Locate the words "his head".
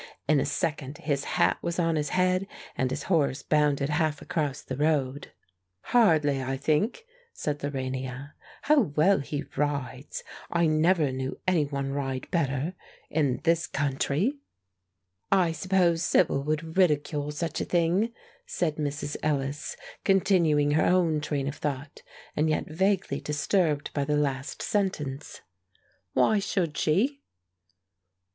1.95-2.47